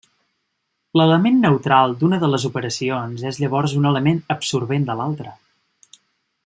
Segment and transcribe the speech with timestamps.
[0.99, 5.37] L'element neutral d'una de les operacions és llavors un element absorbent de l'altra.